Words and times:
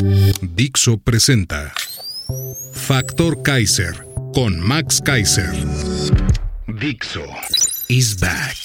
Dixo 0.00 0.98
presenta 0.98 1.72
Factor 2.72 3.42
Kaiser 3.42 4.06
con 4.32 4.60
Max 4.60 5.00
Kaiser. 5.04 5.50
Dixo 6.68 7.24
is 7.88 8.16
back. 8.20 8.56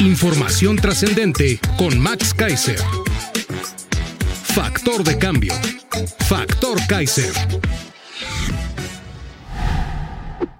Información 0.00 0.76
trascendente 0.76 1.60
con 1.76 1.98
Max 1.98 2.32
Kaiser. 2.32 2.78
Factor 4.54 5.04
de 5.04 5.18
cambio. 5.18 5.52
Factor 6.26 6.78
Kaiser. 6.88 7.32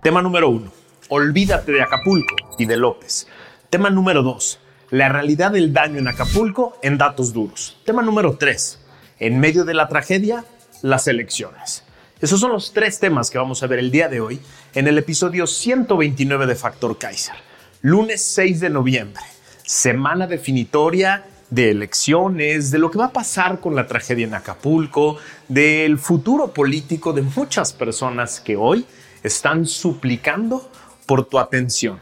Tema 0.02 0.20
número 0.20 0.50
uno. 0.50 0.70
Olvídate 1.08 1.72
de 1.72 1.80
Acapulco 1.80 2.36
y 2.58 2.66
de 2.66 2.76
López. 2.76 3.26
Tema 3.70 3.88
número 3.88 4.22
dos. 4.22 4.58
La 4.92 5.09
realidad 5.09 5.52
del 5.52 5.73
daño 5.73 5.98
en 6.01 6.06
Acapulco 6.06 6.77
en 6.82 6.98
datos 6.98 7.33
duros. 7.33 7.78
Tema 7.87 8.02
número 8.02 8.37
tres. 8.37 8.78
En 9.19 9.41
medio 9.41 9.64
de 9.64 9.72
la 9.72 9.89
tragedia, 9.89 10.44
las 10.83 11.08
elecciones. 11.08 11.83
Esos 12.20 12.39
son 12.39 12.53
los 12.53 12.75
tres 12.75 13.00
temas 13.00 13.31
que 13.31 13.39
vamos 13.39 13.62
a 13.62 13.66
ver 13.69 13.78
el 13.78 13.91
día 13.91 14.08
de 14.11 14.20
hoy 14.20 14.39
en 14.75 14.86
el 14.86 14.98
episodio 14.98 15.47
129 15.47 16.44
de 16.44 16.55
Factor 16.55 16.98
Kaiser. 16.98 17.34
Lunes 17.81 18.22
6 18.22 18.61
de 18.61 18.69
noviembre, 18.69 19.22
semana 19.64 20.27
definitoria 20.27 21.25
de 21.48 21.70
elecciones, 21.70 22.70
de 22.70 22.78
lo 22.78 22.91
que 22.91 22.98
va 22.98 23.06
a 23.06 23.12
pasar 23.12 23.61
con 23.61 23.75
la 23.75 23.86
tragedia 23.86 24.27
en 24.27 24.34
Acapulco, 24.34 25.16
del 25.48 25.98
futuro 25.98 26.53
político 26.53 27.14
de 27.14 27.22
muchas 27.22 27.72
personas 27.72 28.41
que 28.41 28.56
hoy 28.56 28.84
están 29.22 29.64
suplicando 29.64 30.70
por 31.06 31.25
tu 31.25 31.38
atención. 31.38 31.98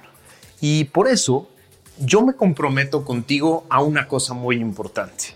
Y 0.60 0.86
por 0.86 1.06
eso 1.06 1.50
yo 2.00 2.22
me 2.22 2.34
comprometo 2.34 3.04
contigo 3.04 3.66
a 3.68 3.82
una 3.82 4.08
cosa 4.08 4.32
muy 4.32 4.56
importante. 4.56 5.34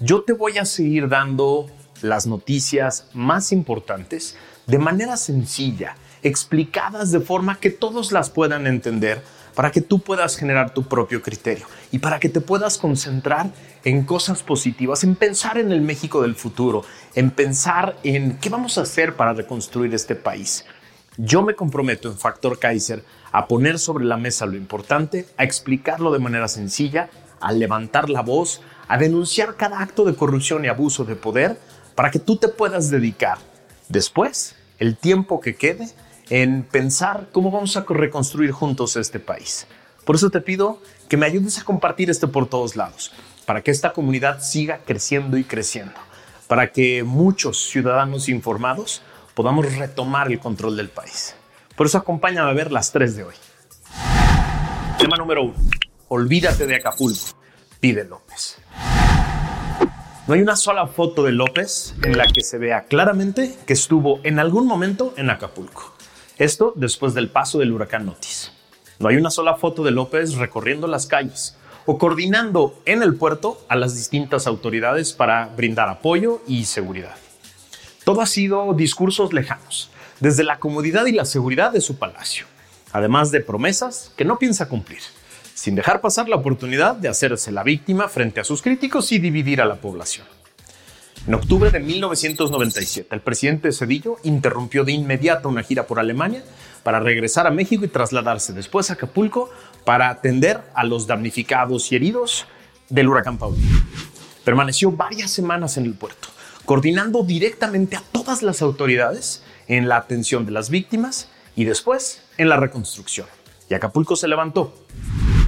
Yo 0.00 0.22
te 0.22 0.32
voy 0.32 0.58
a 0.58 0.64
seguir 0.64 1.08
dando 1.08 1.70
las 2.02 2.26
noticias 2.26 3.06
más 3.14 3.52
importantes 3.52 4.36
de 4.66 4.78
manera 4.78 5.16
sencilla, 5.16 5.94
explicadas 6.22 7.12
de 7.12 7.20
forma 7.20 7.60
que 7.60 7.70
todos 7.70 8.10
las 8.10 8.28
puedan 8.28 8.66
entender 8.66 9.22
para 9.54 9.70
que 9.70 9.80
tú 9.80 10.00
puedas 10.00 10.36
generar 10.36 10.74
tu 10.74 10.82
propio 10.82 11.22
criterio 11.22 11.66
y 11.92 11.98
para 12.00 12.18
que 12.18 12.28
te 12.28 12.40
puedas 12.40 12.78
concentrar 12.78 13.50
en 13.84 14.04
cosas 14.04 14.42
positivas, 14.42 15.04
en 15.04 15.14
pensar 15.14 15.58
en 15.58 15.70
el 15.70 15.80
México 15.80 16.22
del 16.22 16.34
futuro, 16.34 16.84
en 17.14 17.30
pensar 17.30 17.96
en 18.02 18.36
qué 18.38 18.48
vamos 18.48 18.78
a 18.78 18.82
hacer 18.82 19.14
para 19.14 19.32
reconstruir 19.32 19.94
este 19.94 20.16
país. 20.16 20.64
Yo 21.22 21.42
me 21.42 21.54
comprometo 21.54 22.08
en 22.08 22.16
Factor 22.16 22.58
Kaiser 22.58 23.04
a 23.30 23.46
poner 23.46 23.78
sobre 23.78 24.06
la 24.06 24.16
mesa 24.16 24.46
lo 24.46 24.56
importante, 24.56 25.26
a 25.36 25.44
explicarlo 25.44 26.12
de 26.12 26.18
manera 26.18 26.48
sencilla, 26.48 27.10
a 27.40 27.52
levantar 27.52 28.08
la 28.08 28.22
voz, 28.22 28.62
a 28.88 28.96
denunciar 28.96 29.56
cada 29.56 29.82
acto 29.82 30.06
de 30.06 30.14
corrupción 30.14 30.64
y 30.64 30.68
abuso 30.68 31.04
de 31.04 31.16
poder 31.16 31.58
para 31.94 32.10
que 32.10 32.20
tú 32.20 32.38
te 32.38 32.48
puedas 32.48 32.88
dedicar 32.88 33.36
después 33.90 34.56
el 34.78 34.96
tiempo 34.96 35.42
que 35.42 35.56
quede 35.56 35.90
en 36.30 36.62
pensar 36.62 37.28
cómo 37.32 37.50
vamos 37.50 37.76
a 37.76 37.84
reconstruir 37.86 38.52
juntos 38.52 38.96
este 38.96 39.20
país. 39.20 39.66
Por 40.06 40.16
eso 40.16 40.30
te 40.30 40.40
pido 40.40 40.80
que 41.10 41.18
me 41.18 41.26
ayudes 41.26 41.58
a 41.58 41.64
compartir 41.64 42.08
esto 42.08 42.32
por 42.32 42.46
todos 42.46 42.76
lados, 42.76 43.12
para 43.44 43.60
que 43.60 43.70
esta 43.70 43.92
comunidad 43.92 44.40
siga 44.40 44.80
creciendo 44.86 45.36
y 45.36 45.44
creciendo, 45.44 46.00
para 46.48 46.72
que 46.72 47.02
muchos 47.02 47.68
ciudadanos 47.68 48.30
informados 48.30 49.02
podamos 49.40 49.74
retomar 49.74 50.30
el 50.30 50.38
control 50.38 50.76
del 50.76 50.90
país. 50.90 51.34
Por 51.74 51.86
eso 51.86 51.96
acompáñame 51.96 52.50
a 52.50 52.52
ver 52.52 52.70
las 52.70 52.92
tres 52.92 53.16
de 53.16 53.24
hoy. 53.24 53.34
Tema 54.98 55.16
número 55.16 55.44
uno. 55.44 55.54
Olvídate 56.08 56.66
de 56.66 56.76
Acapulco. 56.76 57.24
Pide 57.80 58.04
López. 58.04 58.58
No 60.26 60.34
hay 60.34 60.42
una 60.42 60.56
sola 60.56 60.86
foto 60.88 61.22
de 61.24 61.32
López 61.32 61.94
en 62.02 62.18
la 62.18 62.26
que 62.26 62.42
se 62.42 62.58
vea 62.58 62.84
claramente 62.84 63.56
que 63.66 63.72
estuvo 63.72 64.20
en 64.24 64.40
algún 64.40 64.66
momento 64.66 65.14
en 65.16 65.30
Acapulco. 65.30 65.94
Esto 66.36 66.74
después 66.76 67.14
del 67.14 67.30
paso 67.30 67.58
del 67.58 67.72
huracán 67.72 68.10
Otis. 68.10 68.52
No 68.98 69.08
hay 69.08 69.16
una 69.16 69.30
sola 69.30 69.54
foto 69.54 69.82
de 69.82 69.90
López 69.90 70.34
recorriendo 70.34 70.86
las 70.86 71.06
calles 71.06 71.56
o 71.86 71.96
coordinando 71.96 72.78
en 72.84 73.02
el 73.02 73.14
puerto 73.14 73.64
a 73.70 73.76
las 73.76 73.94
distintas 73.94 74.46
autoridades 74.46 75.14
para 75.14 75.46
brindar 75.46 75.88
apoyo 75.88 76.42
y 76.46 76.66
seguridad. 76.66 77.16
Todo 78.10 78.22
ha 78.22 78.26
sido 78.26 78.74
discursos 78.74 79.32
lejanos, 79.32 79.88
desde 80.18 80.42
la 80.42 80.58
comodidad 80.58 81.06
y 81.06 81.12
la 81.12 81.24
seguridad 81.24 81.70
de 81.70 81.80
su 81.80 81.96
palacio, 81.96 82.44
además 82.90 83.30
de 83.30 83.40
promesas 83.40 84.10
que 84.16 84.24
no 84.24 84.36
piensa 84.36 84.68
cumplir 84.68 84.98
sin 85.54 85.76
dejar 85.76 86.00
pasar 86.00 86.28
la 86.28 86.34
oportunidad 86.34 86.96
de 86.96 87.06
hacerse 87.06 87.52
la 87.52 87.62
víctima 87.62 88.08
frente 88.08 88.40
a 88.40 88.44
sus 88.44 88.62
críticos 88.62 89.12
y 89.12 89.20
dividir 89.20 89.60
a 89.60 89.64
la 89.64 89.76
población. 89.76 90.26
En 91.24 91.34
octubre 91.34 91.70
de 91.70 91.78
1997, 91.78 93.14
el 93.14 93.20
presidente 93.20 93.70
Cedillo 93.70 94.16
interrumpió 94.24 94.82
de 94.82 94.90
inmediato 94.90 95.48
una 95.48 95.62
gira 95.62 95.86
por 95.86 96.00
Alemania 96.00 96.42
para 96.82 96.98
regresar 96.98 97.46
a 97.46 97.52
México 97.52 97.84
y 97.84 97.88
trasladarse 97.88 98.52
después 98.52 98.90
a 98.90 98.94
Acapulco 98.94 99.50
para 99.84 100.08
atender 100.08 100.60
a 100.74 100.82
los 100.82 101.06
damnificados 101.06 101.92
y 101.92 101.94
heridos 101.94 102.44
del 102.88 103.08
huracán 103.08 103.38
Paulino. 103.38 103.78
Permaneció 104.44 104.90
varias 104.90 105.30
semanas 105.30 105.76
en 105.76 105.84
el 105.84 105.94
puerto, 105.94 106.29
coordinando 106.70 107.24
directamente 107.24 107.96
a 107.96 108.02
todas 108.12 108.44
las 108.44 108.62
autoridades 108.62 109.42
en 109.66 109.88
la 109.88 109.96
atención 109.96 110.46
de 110.46 110.52
las 110.52 110.70
víctimas 110.70 111.28
y 111.56 111.64
después 111.64 112.22
en 112.38 112.48
la 112.48 112.58
reconstrucción. 112.58 113.26
Y 113.68 113.74
Acapulco 113.74 114.14
se 114.14 114.28
levantó. 114.28 114.72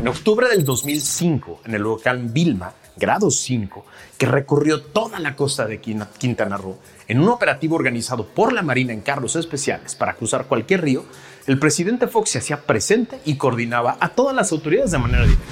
En 0.00 0.08
octubre 0.08 0.48
del 0.48 0.64
2005, 0.64 1.60
en 1.64 1.76
el 1.76 1.86
huracán 1.86 2.32
Vilma, 2.32 2.74
grado 2.96 3.30
5, 3.30 3.86
que 4.18 4.26
recorrió 4.26 4.82
toda 4.82 5.20
la 5.20 5.36
costa 5.36 5.64
de 5.64 5.80
Quintana 5.80 6.56
Roo, 6.56 6.80
en 7.06 7.20
un 7.20 7.28
operativo 7.28 7.76
organizado 7.76 8.26
por 8.26 8.52
la 8.52 8.62
Marina 8.62 8.92
en 8.92 9.00
carros 9.00 9.36
especiales 9.36 9.94
para 9.94 10.14
cruzar 10.14 10.46
cualquier 10.46 10.82
río, 10.82 11.04
el 11.46 11.56
presidente 11.56 12.08
Fox 12.08 12.30
se 12.30 12.38
hacía 12.38 12.62
presente 12.62 13.20
y 13.24 13.36
coordinaba 13.36 13.96
a 14.00 14.08
todas 14.08 14.34
las 14.34 14.50
autoridades 14.50 14.90
de 14.90 14.98
manera 14.98 15.22
directa. 15.22 15.44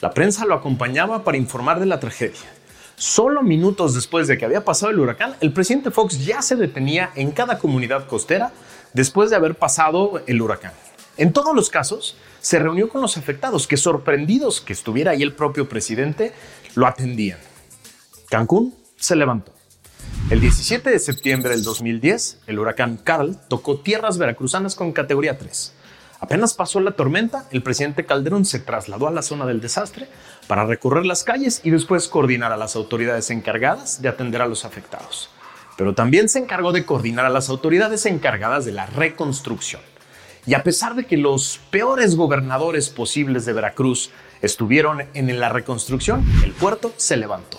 La 0.00 0.10
prensa 0.10 0.44
lo 0.46 0.56
acompañaba 0.56 1.22
para 1.22 1.38
informar 1.38 1.78
de 1.78 1.86
la 1.86 2.00
tragedia. 2.00 2.56
Solo 2.98 3.42
minutos 3.42 3.94
después 3.94 4.26
de 4.26 4.38
que 4.38 4.46
había 4.46 4.64
pasado 4.64 4.90
el 4.90 4.98
huracán, 4.98 5.36
el 5.42 5.52
presidente 5.52 5.90
Fox 5.90 6.24
ya 6.24 6.40
se 6.40 6.56
detenía 6.56 7.10
en 7.14 7.30
cada 7.30 7.58
comunidad 7.58 8.06
costera 8.06 8.52
después 8.94 9.28
de 9.28 9.36
haber 9.36 9.54
pasado 9.54 10.22
el 10.26 10.40
huracán. 10.40 10.72
En 11.18 11.34
todos 11.34 11.54
los 11.54 11.68
casos, 11.68 12.16
se 12.40 12.58
reunió 12.58 12.88
con 12.88 13.02
los 13.02 13.18
afectados, 13.18 13.66
que 13.66 13.76
sorprendidos 13.76 14.62
que 14.62 14.72
estuviera 14.72 15.10
ahí 15.10 15.22
el 15.22 15.34
propio 15.34 15.68
presidente, 15.68 16.32
lo 16.74 16.86
atendían. 16.86 17.38
Cancún 18.30 18.74
se 18.96 19.14
levantó. 19.14 19.52
El 20.30 20.40
17 20.40 20.88
de 20.88 20.98
septiembre 20.98 21.50
del 21.50 21.64
2010, 21.64 22.38
el 22.46 22.58
huracán 22.58 22.96
Carl 22.96 23.38
tocó 23.48 23.78
tierras 23.78 24.16
veracruzanas 24.16 24.74
con 24.74 24.92
categoría 24.92 25.36
3. 25.36 25.72
Apenas 26.20 26.54
pasó 26.54 26.80
la 26.80 26.92
tormenta, 26.92 27.44
el 27.50 27.62
presidente 27.62 28.06
Calderón 28.06 28.44
se 28.44 28.58
trasladó 28.58 29.06
a 29.06 29.10
la 29.10 29.22
zona 29.22 29.44
del 29.44 29.60
desastre 29.60 30.08
para 30.46 30.64
recorrer 30.64 31.04
las 31.04 31.24
calles 31.24 31.60
y 31.62 31.70
después 31.70 32.08
coordinar 32.08 32.52
a 32.52 32.56
las 32.56 32.74
autoridades 32.74 33.30
encargadas 33.30 34.00
de 34.00 34.08
atender 34.08 34.40
a 34.40 34.46
los 34.46 34.64
afectados. 34.64 35.30
Pero 35.76 35.94
también 35.94 36.28
se 36.28 36.38
encargó 36.38 36.72
de 36.72 36.86
coordinar 36.86 37.26
a 37.26 37.30
las 37.30 37.50
autoridades 37.50 38.06
encargadas 38.06 38.64
de 38.64 38.72
la 38.72 38.86
reconstrucción. 38.86 39.82
Y 40.46 40.54
a 40.54 40.62
pesar 40.62 40.94
de 40.94 41.04
que 41.04 41.16
los 41.16 41.60
peores 41.70 42.16
gobernadores 42.16 42.88
posibles 42.88 43.44
de 43.44 43.52
Veracruz 43.52 44.10
estuvieron 44.40 45.02
en 45.12 45.40
la 45.40 45.50
reconstrucción, 45.50 46.24
el 46.44 46.52
puerto 46.52 46.94
se 46.96 47.16
levantó. 47.16 47.58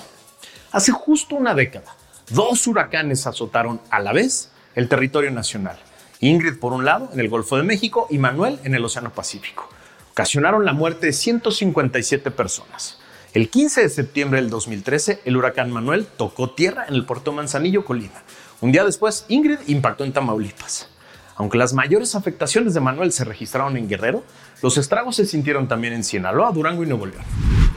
Hace 0.72 0.92
justo 0.92 1.36
una 1.36 1.54
década, 1.54 1.96
dos 2.30 2.66
huracanes 2.66 3.28
azotaron 3.28 3.82
a 3.90 4.00
la 4.00 4.14
vez 4.14 4.52
el 4.74 4.88
territorio 4.88 5.32
nacional. 5.32 5.78
Ingrid 6.20 6.58
por 6.58 6.74
un 6.74 6.84
lado 6.84 7.10
en 7.14 7.20
el 7.20 7.30
Golfo 7.30 7.58
de 7.58 7.64
México 7.64 8.08
y 8.10 8.18
Manuel 8.18 8.60
en 8.64 8.74
el 8.74 8.84
Océano 8.84 9.12
Pacífico. 9.12 9.70
Ocasionaron 10.12 10.66
la 10.66 10.74
muerte 10.74 11.06
de 11.06 11.14
157 11.14 12.32
personas. 12.32 12.98
El 13.34 13.50
15 13.50 13.82
de 13.82 13.90
septiembre 13.90 14.42
del 14.42 14.50
2013, 14.50 15.22
el 15.26 15.38
huracán 15.38 15.72
Manuel 15.72 16.08
tocó 16.08 16.50
tierra 16.50 16.86
en 16.88 16.96
el 16.96 17.06
puerto 17.06 17.34
Manzanillo, 17.34 17.86
Colima. 17.86 18.24
Un 18.62 18.72
día 18.72 18.84
después, 18.84 19.26
Ingrid 19.28 19.60
impactó 19.68 20.06
en 20.06 20.14
Tamaulipas. 20.14 20.90
Aunque 21.36 21.60
las 21.60 21.74
mayores 21.74 22.16
afectaciones 22.16 22.74
de 22.74 22.80
Manuel 22.80 23.12
se 23.12 23.24
registraron 23.24 23.78
en 23.78 23.88
Guerrero, 23.88 24.24
los 24.64 24.76
estragos 24.80 25.18
se 25.18 25.28
sintieron 25.28 25.68
también 25.68 25.94
en 25.94 26.04
Sinaloa, 26.04 26.52
Durango 26.52 26.84
y 26.84 26.88
Nuevo 26.88 27.06
León. 27.06 27.22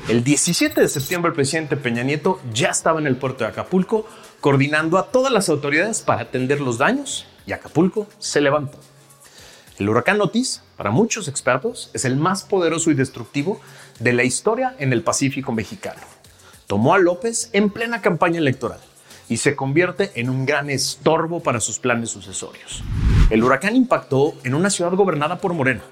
El 0.09 0.25
17 0.25 0.81
de 0.81 0.89
septiembre 0.89 1.29
el 1.29 1.35
presidente 1.35 1.77
Peña 1.77 2.05
Nieto 2.05 2.41
ya 2.55 2.71
estaba 2.71 3.01
en 3.01 3.07
el 3.07 3.17
puerto 3.17 3.45
de 3.45 3.51
Acapulco 3.51 4.09
coordinando 4.41 4.97
a 4.97 5.09
todas 5.11 5.31
las 5.31 5.51
autoridades 5.51 6.01
para 6.01 6.23
atender 6.23 6.63
los 6.63 6.79
daños 6.79 7.27
y 7.47 7.53
Acapulco 7.53 8.07
se 8.19 8.41
levantó. 8.41 8.79
El 9.79 9.89
huracán 9.89 10.21
Otis, 10.21 10.63
para 10.77 10.91
muchos 10.91 11.27
expertos, 11.27 11.91
es 11.95 12.05
el 12.05 12.17
más 12.17 12.43
poderoso 12.43 12.91
y 12.91 12.95
destructivo 12.95 13.61
de 13.99 14.13
la 14.13 14.25
historia 14.25 14.77
en 14.79 14.93
el 14.93 15.03
Pacífico 15.03 15.53
mexicano. 15.53 16.01
Tomó 16.67 16.95
a 16.95 16.99
López 16.99 17.51
en 17.53 17.71
plena 17.71 18.03
campaña 18.03 18.39
electoral 18.39 18.79
y 19.29 19.39
se 19.39 19.57
convierte 19.57 20.11
en 20.17 20.29
un 20.29 20.45
gran 20.45 20.69
estorbo 20.71 21.41
para 21.43 21.61
sus 21.61 21.79
planes 21.79 22.11
sucesorios. 22.11 22.83
El 23.31 23.43
huracán 23.43 23.77
impactó 23.77 24.35
en 24.45 24.55
una 24.55 24.71
ciudad 24.71 24.93
gobernada 24.93 25.39
por 25.39 25.55
Morena, 25.55 25.83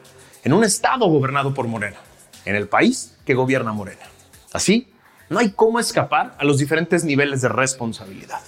en 0.45 0.53
un 0.53 0.65
estado 0.65 1.07
gobernado 1.07 1.55
por 1.55 1.67
Morena, 1.67 1.99
en 2.45 2.57
el 2.57 2.69
país 2.69 3.17
que 3.25 3.35
gobierna 3.35 3.73
Morena. 3.73 4.03
Así, 4.53 4.93
no 5.29 5.39
hay 5.39 5.51
cómo 5.51 5.79
escapar 5.79 6.35
a 6.39 6.45
los 6.45 6.59
diferentes 6.59 7.05
niveles 7.05 7.41
de 7.43 7.49
responsabilidad. 7.49 8.41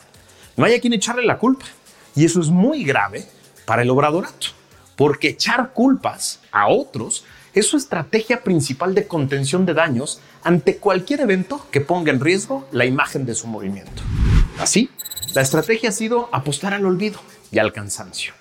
No 0.57 0.65
hay 0.65 0.75
a 0.75 0.81
quien 0.81 0.93
echarle 0.93 1.25
la 1.25 1.39
culpa. 1.39 1.67
Y 2.15 2.25
eso 2.25 2.41
es 2.41 2.49
muy 2.49 2.85
grave 2.85 3.27
para 3.65 3.83
el 3.83 3.91
obradorato, 3.91 4.49
porque 4.97 5.29
echar 5.29 5.73
culpas 5.73 6.41
a 6.51 6.69
otros 6.69 7.25
es 7.55 7.67
su 7.67 7.77
estrategia 7.77 8.43
principal 8.43 8.95
de 8.95 9.07
contención 9.07 9.67
de 9.67 9.75
daños 9.75 10.21
ante 10.43 10.77
cualquier 10.77 11.21
evento 11.21 11.67
que 11.71 11.81
ponga 11.81 12.13
en 12.13 12.21
riesgo 12.21 12.67
la 12.73 12.85
imagen 12.85 13.27
de 13.27 13.35
su 13.35 13.47
movimiento. 13.47 14.03
Así, 14.59 14.91
la 15.35 15.43
estrategia 15.43 15.91
ha 15.91 15.93
sido 15.93 16.29
apostar 16.33 16.75
al 16.75 16.87
olvido 16.87 17.21
y 17.51 17.59
al 17.59 17.73
cansancio. 17.73 18.35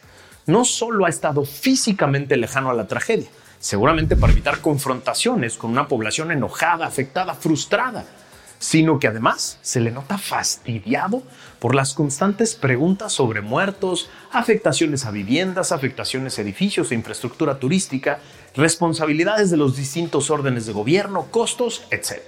No 0.46 0.66
solo 0.66 1.06
ha 1.06 1.10
estado 1.10 1.46
físicamente 1.46 2.38
lejano 2.38 2.70
a 2.70 2.74
la 2.74 2.88
tragedia, 2.88 3.30
seguramente 3.60 4.16
para 4.16 4.34
evitar 4.34 4.62
confrontaciones 4.62 5.58
con 5.58 5.72
una 5.72 5.88
población 5.88 6.32
enojada, 6.32 6.88
afectada, 6.88 7.36
frustrada, 7.36 8.06
sino 8.60 9.00
que 9.00 9.08
además 9.08 9.58
se 9.62 9.80
le 9.80 9.90
nota 9.90 10.18
fastidiado 10.18 11.24
por 11.60 11.74
las 11.74 11.94
constantes 11.94 12.56
preguntas 12.56 13.14
sobre 13.14 13.42
muertos, 13.42 14.10
afectaciones 14.32 15.06
a 15.06 15.12
viviendas, 15.12 15.72
afectaciones 15.72 16.38
a 16.38 16.42
edificios 16.42 16.92
e 16.92 16.96
infraestructura 16.96 17.58
turística, 17.58 18.20
responsabilidades 18.56 19.50
de 19.50 19.58
los 19.58 19.78
distintos 19.78 20.30
órdenes 20.30 20.66
de 20.66 20.74
gobierno, 20.74 21.28
costos, 21.32 21.84
etc. 21.90 22.20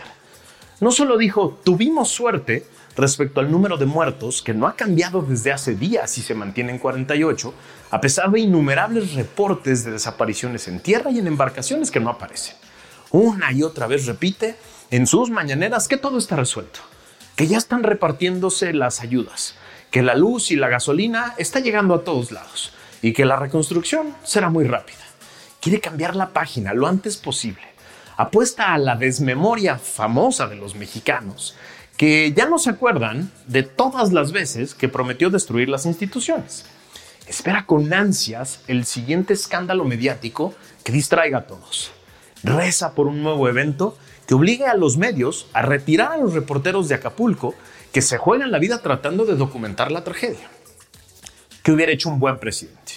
No 0.80 0.92
solo 0.92 1.18
dijo, 1.18 1.60
tuvimos 1.63 2.10
suerte, 2.10 2.66
respecto 2.95 3.39
al 3.39 3.51
número 3.51 3.78
de 3.78 3.86
muertos, 3.86 4.42
que 4.42 4.54
no 4.54 4.68
ha 4.68 4.75
cambiado 4.75 5.22
desde 5.22 5.51
hace 5.51 5.75
días 5.75 6.18
y 6.18 6.22
se 6.22 6.33
mantiene 6.33 6.72
en 6.72 6.80
48, 6.80 7.54
a 7.92 8.01
pesar 8.01 8.31
de 8.31 8.39
innumerables 8.39 9.13
reportes 9.13 9.83
de 9.83 9.92
desapariciones 9.92 10.68
en 10.68 10.80
tierra 10.80 11.12
y 11.12 11.19
en 11.19 11.28
embarcaciones 11.28 11.92
que 11.92 12.00
no 12.00 12.10
aparecen. 12.10 12.56
Una 13.12 13.51
y 13.51 13.63
otra 13.63 13.88
vez 13.88 14.06
repite 14.06 14.56
en 14.92 15.08
sus 15.08 15.30
mañaneras 15.30 15.88
que 15.88 15.96
todo 15.96 16.18
está 16.18 16.36
resuelto, 16.36 16.82
que 17.38 17.48
ya 17.48 17.58
están 17.58 17.82
repartiéndose 17.82 18.74
las 18.74 19.00
ayudas, 19.00 19.56
que 19.90 20.04
la 20.04 20.16
luz 20.16 20.52
y 20.52 20.58
la 20.58 20.68
gasolina 20.68 21.34
está 21.38 21.62
llegando 21.62 21.96
a 21.96 22.04
todos 22.04 22.32
lados 22.32 22.74
y 23.02 23.14
que 23.14 23.26
la 23.26 23.38
reconstrucción 23.38 24.14
será 24.24 24.50
muy 24.50 24.66
rápida. 24.66 25.00
Quiere 25.62 25.80
cambiar 25.80 26.16
la 26.16 26.30
página 26.30 26.74
lo 26.74 26.88
antes 26.88 27.16
posible. 27.16 27.64
Apuesta 28.18 28.74
a 28.74 28.78
la 28.78 28.98
desmemoria 28.98 29.78
famosa 29.78 30.48
de 30.48 30.58
los 30.58 30.76
mexicanos 30.76 31.56
que 31.96 32.34
ya 32.34 32.48
no 32.48 32.58
se 32.58 32.72
acuerdan 32.72 33.32
de 33.48 33.64
todas 33.64 34.12
las 34.12 34.32
veces 34.32 34.76
que 34.76 34.90
prometió 34.90 35.30
destruir 35.30 35.70
las 35.70 35.86
instituciones. 35.86 36.66
Espera 37.28 37.66
con 37.66 37.94
ansias 37.94 38.60
el 38.68 38.86
siguiente 38.86 39.34
escándalo 39.34 39.86
mediático 39.86 40.54
que 40.84 40.92
distraiga 40.92 41.40
a 41.40 41.48
todos. 41.48 41.92
Reza 42.44 42.96
por 42.96 43.08
un 43.08 43.22
nuevo 43.22 43.48
evento 43.48 43.98
que 44.28 44.34
obligue 44.34 44.66
a 44.66 44.76
los 44.76 44.98
medios 44.98 45.48
a 45.54 45.62
retirar 45.62 46.12
a 46.12 46.18
los 46.18 46.34
reporteros 46.34 46.88
de 46.88 46.96
Acapulco 46.96 47.56
que 47.92 48.02
se 48.02 48.18
juegan 48.18 48.52
la 48.52 48.60
vida 48.60 48.82
tratando 48.82 49.26
de 49.26 49.36
documentar 49.36 49.92
la 49.92 50.04
tragedia. 50.04 50.50
¿Qué 51.64 51.72
hubiera 51.72 51.92
hecho 51.92 52.10
un 52.10 52.20
buen 52.20 52.40
presidente? 52.40 52.94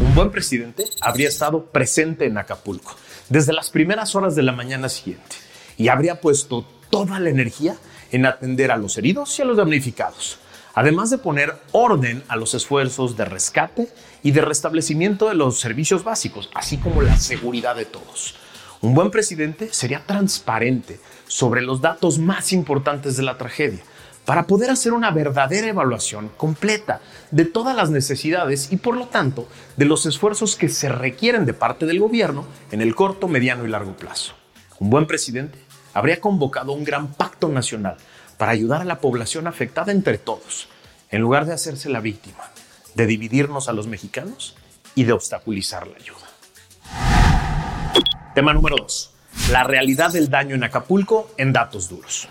Un 0.00 0.14
buen 0.14 0.30
presidente 0.30 0.84
habría 1.00 1.28
estado 1.28 1.64
presente 1.64 2.26
en 2.26 2.38
Acapulco 2.38 2.94
desde 3.28 3.52
las 3.52 3.70
primeras 3.70 4.14
horas 4.14 4.36
de 4.36 4.42
la 4.42 4.52
mañana 4.52 4.88
siguiente 4.88 5.36
y 5.76 5.88
habría 5.88 6.20
puesto 6.20 6.64
toda 6.90 7.18
la 7.18 7.30
energía 7.30 7.76
en 8.12 8.26
atender 8.26 8.70
a 8.70 8.76
los 8.76 8.96
heridos 8.98 9.36
y 9.38 9.42
a 9.42 9.44
los 9.44 9.56
damnificados, 9.56 10.38
además 10.74 11.10
de 11.10 11.18
poner 11.18 11.54
orden 11.72 12.22
a 12.28 12.36
los 12.36 12.54
esfuerzos 12.54 13.16
de 13.16 13.24
rescate 13.24 13.88
y 14.22 14.30
de 14.30 14.42
restablecimiento 14.42 15.28
de 15.28 15.34
los 15.34 15.58
servicios 15.58 16.04
básicos, 16.04 16.50
así 16.54 16.76
como 16.78 17.02
la 17.02 17.16
seguridad 17.16 17.74
de 17.74 17.86
todos. 17.86 18.36
Un 18.82 18.94
buen 18.94 19.10
presidente 19.10 19.72
sería 19.72 20.04
transparente 20.04 21.00
sobre 21.26 21.62
los 21.62 21.80
datos 21.80 22.18
más 22.18 22.52
importantes 22.52 23.16
de 23.16 23.22
la 23.22 23.38
tragedia 23.38 23.82
para 24.26 24.46
poder 24.46 24.70
hacer 24.70 24.92
una 24.92 25.10
verdadera 25.12 25.68
evaluación 25.68 26.30
completa 26.36 27.00
de 27.30 27.44
todas 27.44 27.74
las 27.74 27.90
necesidades 27.90 28.72
y 28.72 28.76
por 28.76 28.96
lo 28.96 29.06
tanto 29.06 29.48
de 29.76 29.84
los 29.84 30.04
esfuerzos 30.04 30.56
que 30.56 30.68
se 30.68 30.88
requieren 30.88 31.46
de 31.46 31.54
parte 31.54 31.86
del 31.86 32.00
gobierno 32.00 32.44
en 32.72 32.80
el 32.80 32.94
corto, 32.94 33.28
mediano 33.28 33.64
y 33.64 33.68
largo 33.68 33.96
plazo. 33.96 34.34
Un 34.78 34.90
buen 34.90 35.06
presidente 35.06 35.58
habría 35.94 36.20
convocado 36.20 36.72
un 36.72 36.84
gran 36.84 37.14
pacto 37.14 37.48
nacional 37.48 37.96
para 38.36 38.52
ayudar 38.52 38.82
a 38.82 38.84
la 38.84 39.00
población 39.00 39.46
afectada 39.46 39.92
entre 39.92 40.18
todos, 40.18 40.68
en 41.10 41.22
lugar 41.22 41.46
de 41.46 41.54
hacerse 41.54 41.88
la 41.88 42.00
víctima, 42.00 42.50
de 42.94 43.06
dividirnos 43.06 43.68
a 43.68 43.72
los 43.72 43.86
mexicanos 43.86 44.56
y 44.94 45.04
de 45.04 45.12
obstaculizar 45.12 45.86
la 45.86 45.96
ayuda. 45.96 46.25
Tema 48.36 48.52
número 48.52 48.76
2. 48.76 49.12
La 49.50 49.64
realidad 49.64 50.12
del 50.12 50.28
daño 50.28 50.54
en 50.56 50.62
Acapulco 50.62 51.30
en 51.38 51.54
datos 51.54 51.88
duros. 51.88 52.28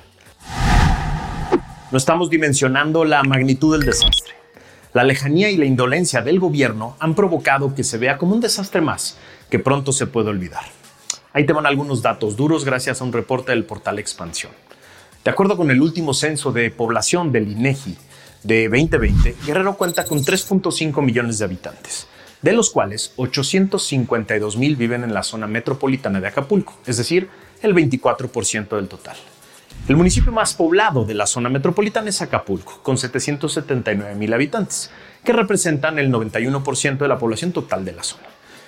No 1.89 1.97
estamos 1.97 2.29
dimensionando 2.29 3.05
la 3.05 3.23
magnitud 3.23 3.75
del 3.75 3.87
desastre. 3.87 4.35
La 4.93 5.03
lejanía 5.03 5.49
y 5.49 5.57
la 5.57 5.65
indolencia 5.65 6.21
del 6.21 6.39
gobierno 6.39 6.95
han 6.99 7.15
provocado 7.15 7.73
que 7.73 7.83
se 7.83 7.97
vea 7.97 8.19
como 8.19 8.35
un 8.35 8.39
desastre 8.39 8.81
más 8.81 9.17
que 9.49 9.57
pronto 9.57 9.91
se 9.91 10.05
puede 10.05 10.29
olvidar. 10.29 10.65
Ahí 11.33 11.43
te 11.47 11.53
van 11.53 11.65
algunos 11.65 12.03
datos 12.03 12.35
duros 12.35 12.65
gracias 12.65 13.01
a 13.01 13.03
un 13.03 13.11
reporte 13.11 13.51
del 13.51 13.65
portal 13.65 13.97
Expansión. 13.97 14.51
De 15.23 15.31
acuerdo 15.31 15.57
con 15.57 15.71
el 15.71 15.81
último 15.81 16.13
censo 16.13 16.51
de 16.51 16.69
población 16.69 17.31
del 17.31 17.51
INEGI 17.51 17.97
de 18.43 18.69
2020, 18.69 19.37
Guerrero 19.43 19.75
cuenta 19.75 20.05
con 20.05 20.19
3.5 20.19 21.01
millones 21.01 21.39
de 21.39 21.45
habitantes, 21.45 22.07
de 22.41 22.53
los 22.53 22.69
cuales 22.69 23.13
852 23.15 24.57
mil 24.57 24.75
viven 24.75 25.03
en 25.03 25.13
la 25.13 25.23
zona 25.23 25.47
metropolitana 25.47 26.21
de 26.21 26.27
Acapulco, 26.27 26.77
es 26.85 26.97
decir, 26.97 27.29
el 27.61 27.73
24% 27.73 28.75
del 28.75 28.87
total. 28.87 29.17
El 29.87 29.97
municipio 29.97 30.31
más 30.31 30.53
poblado 30.53 31.05
de 31.05 31.13
la 31.13 31.27
zona 31.27 31.49
metropolitana 31.49 32.09
es 32.09 32.21
Acapulco, 32.21 32.79
con 32.83 32.97
779 32.97 34.15
mil 34.15 34.33
habitantes, 34.33 34.89
que 35.23 35.33
representan 35.33 35.99
el 35.99 36.11
91% 36.11 36.97
de 36.97 37.07
la 37.07 37.19
población 37.19 37.51
total 37.51 37.85
de 37.85 37.93
la 37.93 38.03
zona 38.03 38.27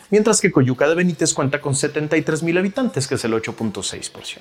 mientras 0.10 0.42
que 0.42 0.52
Coyuca 0.52 0.88
de 0.88 0.96
Benítez 0.96 1.34
cuenta 1.34 1.62
con 1.62 1.76
73 1.76 2.44
mil 2.44 2.58
habitantes, 2.58 3.08
que 3.08 3.16
es 3.16 3.26
el 3.26 3.34
8.6%. 3.34 4.40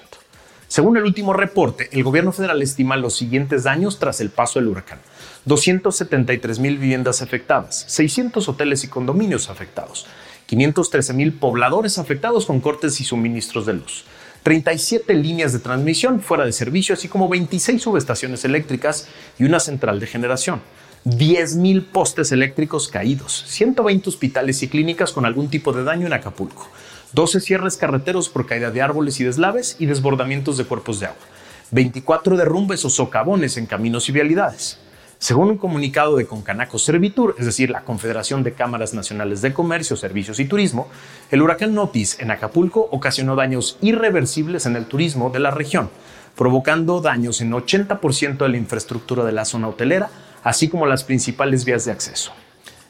Según 0.69 0.97
el 0.97 1.05
último 1.05 1.33
reporte, 1.33 1.89
el 1.93 2.03
gobierno 2.03 2.33
federal 2.33 2.61
estima 2.61 2.97
los 2.97 3.15
siguientes 3.15 3.65
daños 3.65 3.99
tras 4.01 4.21
el 4.21 4.31
paso 4.31 4.59
del 4.59 4.69
huracán. 4.69 4.99
273 5.45 6.59
mil 6.59 6.79
viviendas 6.79 7.23
afectadas, 7.23 7.85
600 7.87 8.49
hoteles 8.49 8.83
y 8.83 8.89
condominios 8.89 9.49
afectados, 9.49 10.07
513 10.47 11.13
mil 11.13 11.33
pobladores 11.33 11.99
afectados 11.99 12.47
con 12.47 12.61
cortes 12.61 13.01
y 13.01 13.05
suministros 13.05 13.65
de 13.65 13.75
luz, 13.75 14.05
37 14.43 15.15
líneas 15.15 15.53
de 15.53 15.61
transmisión 15.61 16.21
fuera 16.21 16.45
de 16.45 16.53
servicio, 16.53 16.95
así 16.95 17.07
como 17.07 17.29
26 17.29 17.81
subestaciones 17.81 18.45
eléctricas 18.45 19.07
y 19.39 19.45
una 19.45 19.61
central 19.61 20.01
de 20.01 20.07
generación. 20.09 20.61
10.000 21.05 21.85
postes 21.85 22.33
eléctricos 22.33 22.89
caídos, 22.89 23.45
120 23.47 24.09
hospitales 24.09 24.61
y 24.65 24.69
clínicas 24.69 25.13
con 25.13 25.25
algún 25.25 25.49
tipo 25.49 25.73
de 25.73 25.85
daño 25.85 26.09
en 26.09 26.13
Acapulco, 26.13 26.69
12 27.17 27.41
cierres 27.41 27.79
carreteros 27.79 28.29
por 28.29 28.45
caída 28.45 28.71
de 28.71 28.83
árboles 28.83 29.19
y 29.21 29.25
deslaves 29.25 29.77
y 29.79 29.87
desbordamientos 29.87 30.59
de 30.59 30.67
cuerpos 30.67 31.01
de 31.01 31.07
agua, 31.07 31.23
24 31.71 32.37
derrumbes 32.37 32.85
o 32.85 32.91
socavones 32.91 33.57
en 33.57 33.65
caminos 33.65 34.11
y 34.11 34.13
vialidades. 34.13 34.79
Según 35.19 35.49
un 35.49 35.57
comunicado 35.57 36.17
de 36.17 36.27
Concanaco 36.27 36.79
Servitur, 36.79 37.35
es 37.39 37.47
decir, 37.47 37.71
la 37.71 37.85
Confederación 37.85 38.43
de 38.43 38.53
Cámaras 38.53 38.93
Nacionales 38.93 39.41
de 39.41 39.55
Comercio, 39.55 39.97
Servicios 39.97 40.41
y 40.41 40.45
Turismo, 40.45 40.89
el 41.31 41.41
huracán 41.41 41.73
Notis 41.73 42.21
en 42.21 42.33
Acapulco 42.33 42.87
ocasionó 42.93 43.35
daños 43.35 43.79
irreversibles 43.81 44.67
en 44.67 44.77
el 44.77 44.85
turismo 44.85 45.31
de 45.31 45.41
la 45.41 45.51
región, 45.51 45.89
provocando 46.37 47.01
daños 47.01 47.41
en 47.41 47.51
80% 47.51 48.37
de 48.37 48.49
la 48.51 48.59
infraestructura 48.59 49.25
de 49.25 49.33
la 49.33 49.47
zona 49.47 49.69
hotelera, 49.69 50.11
así 50.45 50.69
como 50.69 50.85
las 50.85 51.03
principales 51.03 51.65
vías 51.65 51.87
de 51.87 51.93
acceso. 51.93 52.33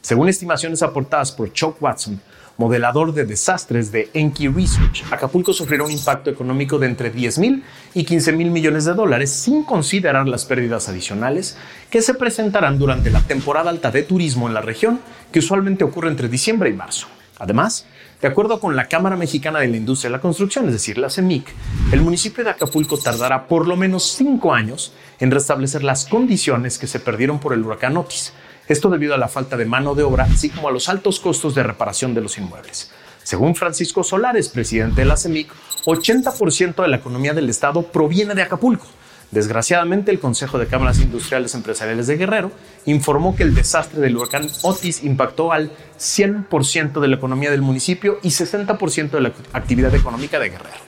Según 0.01 0.29
estimaciones 0.29 0.83
aportadas 0.83 1.31
por 1.31 1.53
Chuck 1.53 1.81
Watson, 1.81 2.21
modelador 2.57 3.13
de 3.13 3.25
desastres 3.25 3.93
de 3.93 4.11
Enki 4.15 4.49
Research, 4.49 5.05
Acapulco 5.11 5.53
sufrirá 5.53 5.85
un 5.85 5.91
impacto 5.91 6.31
económico 6.31 6.79
de 6.79 6.87
entre 6.87 7.11
10 7.11 7.39
mil 7.39 7.65
y 7.95 8.05
15 8.05 8.33
mil 8.33 8.51
millones 8.51 8.85
de 8.85 8.95
dólares 8.95 9.31
sin 9.31 9.63
considerar 9.65 10.27
las 10.27 10.45
pérdidas 10.45 10.89
adicionales 10.89 11.57
que 11.91 12.03
se 12.03 12.15
presentarán 12.15 12.79
durante 12.79 13.11
la 13.11 13.21
temporada 13.21 13.71
alta 13.71 13.91
de 13.91 14.03
turismo 14.03 14.49
en 14.49 14.55
la 14.55 14.63
región, 14.63 15.01
que 15.33 15.41
usualmente 15.41 15.85
ocurre 15.85 16.09
entre 16.09 16.29
diciembre 16.29 16.71
y 16.71 16.73
marzo. 16.73 17.07
Además, 17.39 17.87
De 18.21 18.29
acuerdo 18.29 18.61
con 18.61 18.77
la 18.77 18.89
Cámara 18.89 19.15
Mexicana 19.15 19.59
de 19.61 19.69
la 19.69 19.77
Industria 19.77 20.09
de 20.09 20.17
la 20.17 20.23
Construcción, 20.23 20.65
es 20.67 20.73
decir, 20.73 20.97
la 20.97 21.11
CEMIC, 21.11 21.53
el 21.93 22.01
municipio 22.01 22.43
de 22.43 22.49
Acapulco 22.49 22.97
tardará 22.97 23.47
por 23.47 23.69
lo 23.69 23.77
menos 23.77 24.15
cinco 24.17 24.55
años 24.55 24.95
en 25.21 25.31
restablecer 25.31 25.85
las 25.85 26.07
condiciones 26.07 26.79
que 26.79 26.87
se 26.87 26.99
perdieron 26.99 27.39
por 27.39 27.53
el 27.53 27.63
huracán 27.63 27.95
Otis. 27.99 28.33
Esto 28.69 28.91
debido 28.91 29.15
a 29.15 29.19
la 29.19 29.29
falta 29.29 29.57
de 29.57 29.65
mano 29.65 29.95
de 29.95 30.03
obra, 30.03 30.25
así 30.25 30.51
como 30.51 30.69
a 30.69 30.73
los 30.73 30.89
altos 30.89 31.21
costos 31.21 31.55
de 31.55 31.63
reparación 31.63 32.15
de 32.15 32.21
los 32.21 32.37
inmuebles. 32.39 32.91
Según 33.23 33.55
Francisco 33.55 34.05
Solares, 34.05 34.49
presidente 34.49 35.01
de 35.01 35.07
la 35.07 35.17
CEMIC, 35.17 35.49
80% 35.85 36.83
de 36.83 36.89
la 36.89 36.97
economía 36.97 37.33
del 37.35 37.49
estado 37.49 37.83
proviene 37.83 38.35
de 38.35 38.43
Acapulco. 38.43 38.87
Desgraciadamente, 39.31 40.13
el 40.13 40.21
Consejo 40.21 40.59
de 40.59 40.67
Cámaras 40.67 41.01
Industriales 41.01 41.55
Empresariales 41.55 42.07
de 42.07 42.17
Guerrero 42.17 42.53
informó 42.85 43.35
que 43.35 43.43
el 43.43 43.55
desastre 43.55 44.01
del 44.01 44.17
huracán 44.17 44.49
Otis 44.63 45.03
impactó 45.03 45.53
al 45.53 45.73
100% 45.99 47.01
de 47.01 47.09
la 47.09 47.17
economía 47.17 47.51
del 47.51 47.63
municipio 47.63 48.19
y 48.23 48.29
60% 48.29 49.11
de 49.11 49.21
la 49.21 49.33
actividad 49.53 49.95
económica 49.95 50.39
de 50.39 50.51
Guerrero. 50.51 50.79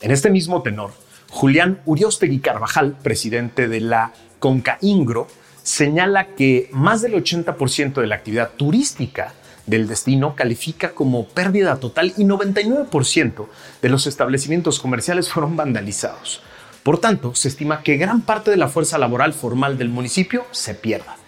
En 0.00 0.12
este 0.12 0.30
mismo 0.30 0.62
tenor, 0.62 0.92
Julián 1.30 1.80
Uriostegui 1.84 2.38
Carvajal, 2.38 2.96
presidente 3.02 3.68
de 3.68 3.80
la 3.80 4.12
CONCAINGRO, 4.38 5.26
señala 5.62 6.34
que 6.34 6.68
más 6.72 7.02
del 7.02 7.14
80% 7.14 8.00
de 8.00 8.06
la 8.06 8.16
actividad 8.16 8.50
turística 8.56 9.34
del 9.66 9.86
destino 9.86 10.34
califica 10.34 10.90
como 10.90 11.26
pérdida 11.28 11.76
total 11.76 12.12
y 12.16 12.24
99% 12.24 13.46
de 13.80 13.88
los 13.88 14.06
establecimientos 14.06 14.80
comerciales 14.80 15.28
fueron 15.28 15.56
vandalizados. 15.56 16.42
Por 16.82 16.98
tanto, 16.98 17.34
se 17.34 17.48
estima 17.48 17.82
que 17.82 17.96
gran 17.96 18.22
parte 18.22 18.50
de 18.50 18.56
la 18.56 18.68
fuerza 18.68 18.98
laboral 18.98 19.32
formal 19.32 19.78
del 19.78 19.90
municipio 19.90 20.46
se 20.50 20.74
pierda. 20.74 21.19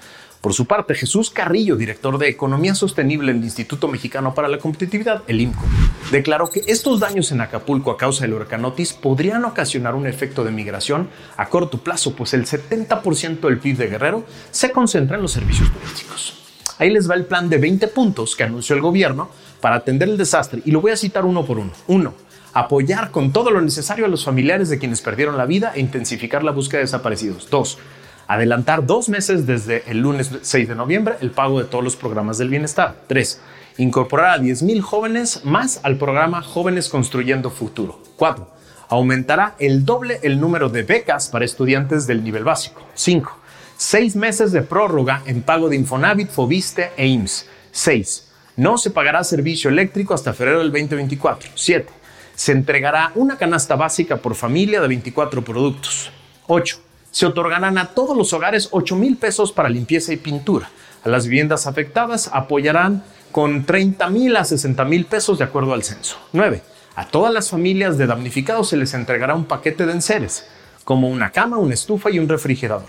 Por 0.43 0.55
su 0.55 0.67
parte, 0.67 0.97
Jesús 0.97 1.31
Carrillo, 1.31 1.77
director 1.77 2.19
de 2.19 2.29
Economía 2.29 2.75
Sostenible 2.75 3.31
en 3.31 3.39
el 3.39 3.45
Instituto 3.45 3.87
Mexicano 3.87 4.35
para 4.35 4.49
la 4.49 4.59
Competitividad, 4.59 5.23
el 5.29 5.41
IMCO, 5.41 5.63
declaró 6.11 6.51
que 6.51 6.65
estos 6.67 6.99
daños 6.99 7.31
en 7.31 7.41
Acapulco 7.41 7.93
a 7.93 7.97
causa 7.97 8.25
del 8.25 8.35
huracán 8.35 8.65
Otis 8.65 8.93
podrían 8.93 9.45
ocasionar 9.45 9.95
un 9.95 10.05
efecto 10.05 10.43
de 10.43 10.51
migración 10.51 11.09
a 11.37 11.49
corto 11.49 11.79
plazo, 11.79 12.17
pues 12.17 12.35
el 12.35 12.45
70% 12.45 13.39
del 13.39 13.59
PIB 13.61 13.77
de 13.77 13.87
Guerrero 13.87 14.25
se 14.51 14.73
concentra 14.73 15.15
en 15.15 15.23
los 15.23 15.31
servicios 15.31 15.73
turísticos. 15.73 16.35
Ahí 16.79 16.91
les 16.91 17.09
va 17.09 17.15
el 17.15 17.27
plan 17.27 17.49
de 17.49 17.59
20 17.59 17.87
puntos 17.87 18.35
que 18.35 18.43
anunció 18.43 18.75
el 18.75 18.83
gobierno 18.83 19.31
para 19.61 19.77
atender 19.77 20.09
el 20.09 20.19
desastre 20.19 20.61
y 20.65 20.73
lo 20.73 20.81
voy 20.81 20.91
a 20.91 20.97
citar 20.97 21.25
uno 21.25 21.47
por 21.47 21.61
uno. 21.61 21.71
Uno, 21.87 22.15
apoyar 22.53 23.13
con 23.13 23.33
todo 23.33 23.53
lo 23.53 23.61
necesario 23.61 24.07
a 24.07 24.09
los 24.09 24.25
familiares 24.25 24.69
de 24.71 24.81
quienes 24.81 25.03
perdieron 25.03 25.37
la 25.37 25.47
vida 25.47 25.71
e 25.77 25.81
intensificar 25.81 26.43
la 26.43 26.51
búsqueda 26.51 26.79
de 26.79 26.87
desaparecidos. 26.87 27.49
Dos, 27.49 27.79
adelantar 28.27 28.87
dos 28.87 29.09
meses 29.09 29.47
desde 29.47 29.85
el 29.91 29.99
lunes 29.99 30.31
6 30.41 30.69
de 30.69 30.75
noviembre 30.75 31.17
el 31.21 31.31
pago 31.31 31.59
de 31.59 31.67
todos 31.67 31.85
los 31.85 31.97
programas 31.97 32.39
del 32.39 32.49
bienestar. 32.49 32.97
Tres, 33.07 33.41
incorporar 33.79 34.39
a 34.39 34.43
10.000 34.43 34.81
jóvenes 34.81 35.45
más 35.45 35.81
al 35.83 35.97
programa 35.97 36.43
Jóvenes 36.43 36.89
Construyendo 36.89 37.51
Futuro. 37.51 38.01
Cuatro, 38.17 38.51
aumentará 38.89 39.55
el 39.59 39.85
doble 39.85 40.21
el 40.23 40.41
número 40.41 40.69
de 40.69 40.83
becas 40.83 41.29
para 41.29 41.45
estudiantes 41.45 42.07
del 42.07 42.23
nivel 42.23 42.45
básico. 42.45 42.83
Cinco, 42.95 43.39
seis 43.77 44.17
meses 44.17 44.53
de 44.53 44.63
prórroga 44.63 45.23
en 45.27 45.43
pago 45.43 45.69
de 45.69 45.77
Infonavit, 45.77 46.31
Fobiste 46.31 46.93
e 46.97 47.07
IMSS. 47.07 47.47
Seis, 47.71 48.33
no 48.57 48.77
se 48.77 48.91
pagará 48.91 49.25
servicio 49.25 49.71
eléctrico 49.71 50.13
hasta 50.13 50.35
febrero 50.35 50.59
del 50.59 50.71
2024. 50.73 51.51
Siete, 51.55 51.91
se 52.35 52.53
entregará 52.53 53.13
una 53.15 53.37
canasta 53.37 53.77
básica 53.77 54.17
por 54.17 54.35
familia 54.35 54.81
de 54.81 54.89
24 54.89 55.43
productos. 55.43 56.11
8. 56.47 56.92
Se 57.13 57.27
otorgarán 57.27 57.77
a 57.77 57.89
todos 57.89 58.17
los 58.17 58.33
hogares 58.33 58.69
8 58.71 58.97
mil 58.97 59.19
pesos 59.19 59.53
para 59.53 59.69
limpieza 59.69 60.15
y 60.15 60.17
pintura. 60.17 60.71
A 61.05 61.11
las 61.11 61.27
viviendas 61.27 61.67
afectadas 61.67 62.31
apoyarán 62.33 63.05
con 63.31 63.65
30 63.65 64.09
mil 64.09 64.35
a 64.35 64.45
60 64.45 64.85
mil 64.87 65.05
pesos 65.05 65.39
de 65.39 65.45
acuerdo 65.45 65.75
al 65.75 65.85
censo. 65.85 66.17
9. 66.33 66.63
A 66.97 67.07
todas 67.07 67.33
las 67.33 67.51
familias 67.51 67.99
de 67.99 68.07
damnificados 68.07 68.71
se 68.71 68.79
les 68.79 68.95
entregará 68.95 69.35
un 69.35 69.45
paquete 69.45 69.85
de 69.85 69.93
enseres, 69.93 70.49
como 70.85 71.11
una 71.11 71.31
cama, 71.31 71.59
una 71.59 71.75
estufa 71.75 72.11
y 72.11 72.19
un 72.19 72.31
refrigerador. 72.31 72.89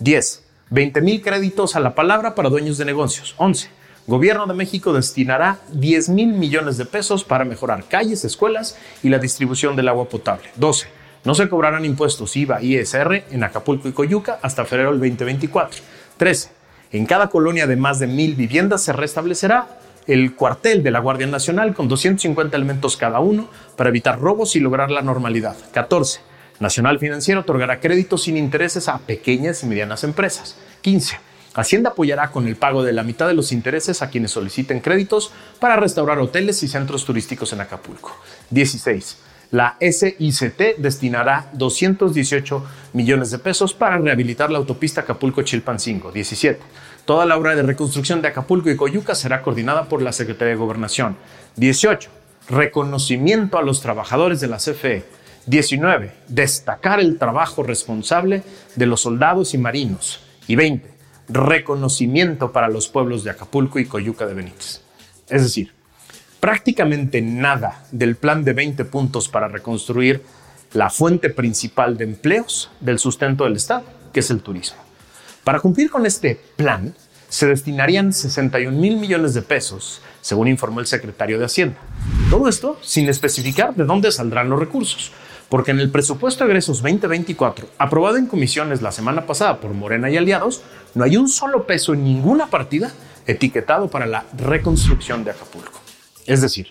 10. 0.00 0.44
20 0.68 1.00
mil 1.00 1.22
créditos 1.22 1.74
a 1.74 1.80
la 1.80 1.94
palabra 1.94 2.34
para 2.34 2.50
dueños 2.50 2.76
de 2.76 2.84
negocios. 2.84 3.34
11 3.38 3.70
Gobierno 4.06 4.46
de 4.46 4.54
México 4.54 4.92
destinará 4.92 5.60
10 5.72 6.08
mil 6.08 6.32
millones 6.34 6.76
de 6.76 6.84
pesos 6.84 7.22
para 7.22 7.44
mejorar 7.44 7.84
calles, 7.84 8.24
escuelas 8.24 8.76
y 9.02 9.08
la 9.08 9.18
distribución 9.18 9.76
del 9.76 9.88
agua 9.88 10.08
potable. 10.08 10.50
12. 10.56 10.88
No 11.24 11.34
se 11.34 11.48
cobrarán 11.48 11.84
impuestos 11.84 12.36
IVA 12.36 12.62
y 12.62 12.76
ISR 12.76 13.24
en 13.30 13.44
Acapulco 13.44 13.88
y 13.88 13.92
Coyuca 13.92 14.38
hasta 14.42 14.64
febrero 14.64 14.90
del 14.90 15.00
2024. 15.00 15.80
13. 16.16 16.50
En 16.92 17.06
cada 17.06 17.28
colonia 17.28 17.66
de 17.66 17.76
más 17.76 17.98
de 17.98 18.06
mil 18.06 18.34
viviendas 18.34 18.82
se 18.82 18.92
restablecerá 18.92 19.78
el 20.06 20.34
cuartel 20.34 20.82
de 20.82 20.90
la 20.90 20.98
Guardia 20.98 21.26
Nacional 21.28 21.74
con 21.74 21.86
250 21.88 22.56
elementos 22.56 22.96
cada 22.96 23.20
uno 23.20 23.48
para 23.76 23.90
evitar 23.90 24.20
robos 24.20 24.56
y 24.56 24.60
lograr 24.60 24.90
la 24.90 25.02
normalidad. 25.02 25.56
14. 25.72 26.20
Nacional 26.58 26.98
Financiero 26.98 27.40
otorgará 27.40 27.80
créditos 27.80 28.24
sin 28.24 28.36
intereses 28.36 28.88
a 28.88 28.98
pequeñas 28.98 29.62
y 29.62 29.66
medianas 29.66 30.04
empresas. 30.04 30.56
15 30.80 31.18
Hacienda 31.54 31.90
apoyará 31.90 32.30
con 32.30 32.48
el 32.48 32.56
pago 32.56 32.82
de 32.82 32.94
la 32.94 33.02
mitad 33.02 33.28
de 33.28 33.34
los 33.34 33.52
intereses 33.52 34.00
a 34.00 34.08
quienes 34.08 34.30
soliciten 34.30 34.80
créditos 34.80 35.32
para 35.60 35.76
restaurar 35.76 36.18
hoteles 36.18 36.62
y 36.62 36.68
centros 36.68 37.04
turísticos 37.04 37.52
en 37.52 37.60
Acapulco. 37.60 38.16
16. 38.50 39.18
La 39.52 39.76
SICT 39.80 40.78
destinará 40.78 41.50
218 41.52 42.64
millones 42.94 43.30
de 43.30 43.38
pesos 43.38 43.74
para 43.74 43.98
rehabilitar 43.98 44.50
la 44.50 44.58
autopista 44.58 45.02
Acapulco-Chilpancingo. 45.02 46.10
17. 46.10 46.58
Toda 47.04 47.26
la 47.26 47.36
obra 47.36 47.54
de 47.54 47.62
reconstrucción 47.62 48.20
de 48.22 48.28
Acapulco 48.28 48.70
y 48.70 48.76
Coyuca 48.76 49.14
será 49.14 49.42
coordinada 49.42 49.84
por 49.84 50.02
la 50.02 50.12
Secretaría 50.12 50.54
de 50.54 50.58
Gobernación. 50.58 51.16
18. 51.56 52.10
Reconocimiento 52.48 53.58
a 53.58 53.62
los 53.62 53.80
trabajadores 53.80 54.40
de 54.40 54.48
la 54.48 54.56
CFE. 54.56 55.04
19. 55.46 56.12
Destacar 56.26 56.98
el 56.98 57.18
trabajo 57.18 57.62
responsable 57.62 58.42
de 58.74 58.86
los 58.86 59.02
soldados 59.02 59.54
y 59.54 59.58
marinos. 59.58 60.24
Y 60.48 60.56
20 60.56 60.92
reconocimiento 61.28 62.52
para 62.52 62.68
los 62.68 62.88
pueblos 62.88 63.24
de 63.24 63.30
Acapulco 63.30 63.78
y 63.78 63.86
Coyuca 63.86 64.26
de 64.26 64.34
Benítez. 64.34 64.82
Es 65.28 65.42
decir, 65.42 65.72
prácticamente 66.42 67.22
nada 67.22 67.84
del 67.92 68.16
plan 68.16 68.42
de 68.42 68.52
20 68.52 68.84
puntos 68.86 69.28
para 69.28 69.46
reconstruir 69.46 70.24
la 70.72 70.90
fuente 70.90 71.30
principal 71.30 71.96
de 71.96 72.02
empleos 72.02 72.68
del 72.80 72.98
sustento 72.98 73.44
del 73.44 73.54
Estado, 73.54 73.84
que 74.12 74.18
es 74.18 74.30
el 74.32 74.40
turismo. 74.40 74.78
Para 75.44 75.60
cumplir 75.60 75.88
con 75.88 76.04
este 76.04 76.40
plan, 76.56 76.96
se 77.28 77.46
destinarían 77.46 78.12
61 78.12 78.76
mil 78.76 78.96
millones 78.96 79.34
de 79.34 79.42
pesos, 79.42 80.02
según 80.20 80.48
informó 80.48 80.80
el 80.80 80.88
secretario 80.88 81.38
de 81.38 81.44
Hacienda. 81.44 81.78
Todo 82.28 82.48
esto 82.48 82.76
sin 82.82 83.08
especificar 83.08 83.76
de 83.76 83.84
dónde 83.84 84.10
saldrán 84.10 84.50
los 84.50 84.58
recursos, 84.58 85.12
porque 85.48 85.70
en 85.70 85.78
el 85.78 85.92
presupuesto 85.92 86.42
de 86.42 86.50
egresos 86.50 86.82
2024, 86.82 87.68
aprobado 87.78 88.16
en 88.16 88.26
comisiones 88.26 88.82
la 88.82 88.90
semana 88.90 89.26
pasada 89.26 89.60
por 89.60 89.74
Morena 89.74 90.10
y 90.10 90.16
aliados, 90.16 90.62
no 90.96 91.04
hay 91.04 91.16
un 91.16 91.28
solo 91.28 91.68
peso 91.68 91.94
en 91.94 92.02
ninguna 92.02 92.48
partida 92.48 92.90
etiquetado 93.28 93.86
para 93.86 94.06
la 94.06 94.24
reconstrucción 94.36 95.22
de 95.22 95.30
Acapulco. 95.30 95.81
Es 96.26 96.40
decir, 96.40 96.68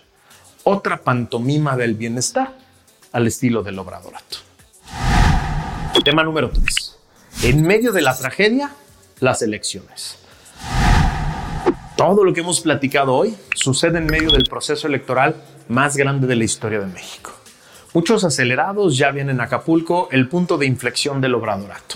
otra 0.63 1.01
pantomima 1.01 1.75
del 1.75 1.95
bienestar 1.95 2.55
al 3.11 3.27
estilo 3.27 3.63
del 3.63 3.79
obradorato. 3.79 4.37
Tema 6.03 6.23
número 6.23 6.49
3. 6.49 6.97
En 7.43 7.61
medio 7.63 7.91
de 7.91 8.01
la 8.01 8.17
tragedia, 8.17 8.71
las 9.19 9.41
elecciones. 9.41 10.17
Todo 11.97 12.23
lo 12.23 12.33
que 12.33 12.39
hemos 12.39 12.61
platicado 12.61 13.13
hoy 13.13 13.35
sucede 13.53 13.97
en 13.97 14.05
medio 14.05 14.31
del 14.31 14.45
proceso 14.45 14.87
electoral 14.87 15.35
más 15.67 15.97
grande 15.97 16.27
de 16.27 16.35
la 16.35 16.45
historia 16.45 16.79
de 16.79 16.87
México. 16.87 17.31
Muchos 17.93 18.23
acelerados 18.23 18.97
ya 18.97 19.11
vienen 19.11 19.41
a 19.41 19.43
Acapulco 19.43 20.07
el 20.11 20.29
punto 20.29 20.57
de 20.57 20.65
inflexión 20.65 21.19
del 21.19 21.35
obradorato. 21.35 21.95